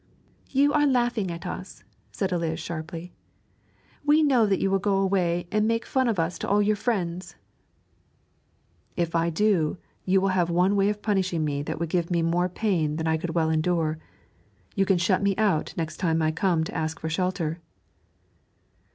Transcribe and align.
'You 0.49 0.73
are 0.73 0.87
laughing 0.87 1.29
at 1.29 1.45
us,' 1.45 1.83
said 2.11 2.31
Eliz 2.31 2.59
sharply. 2.59 3.13
'We 4.03 4.23
know 4.23 4.47
that 4.47 4.59
you 4.59 4.71
will 4.71 4.79
go 4.79 4.97
away 4.97 5.47
and 5.51 5.67
make 5.67 5.85
fun 5.85 6.07
of 6.07 6.17
us 6.17 6.39
to 6.39 6.49
all 6.49 6.59
your 6.59 6.75
friends.' 6.75 7.35
'If 8.95 9.13
I 9.13 9.29
do 9.29 9.77
you 10.03 10.19
will 10.19 10.29
have 10.29 10.49
one 10.49 10.75
way 10.75 10.89
of 10.89 11.03
punishing 11.03 11.45
me 11.45 11.61
that 11.61 11.79
would 11.79 11.89
give 11.89 12.09
me 12.09 12.23
more 12.23 12.49
pain 12.49 12.95
than 12.95 13.05
I 13.05 13.15
could 13.17 13.35
well 13.35 13.51
endure, 13.51 13.99
you 14.73 14.87
can 14.87 14.97
shut 14.97 15.21
me 15.21 15.35
out 15.37 15.71
next 15.77 15.97
time 15.97 16.19
I 16.19 16.31
come 16.31 16.63
to 16.63 16.73
ask 16.75 16.99
for 16.99 17.07
shelter.' 17.07 17.59